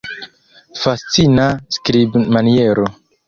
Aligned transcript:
Fascina 0.83 1.45
skribmaniero! 1.77 2.89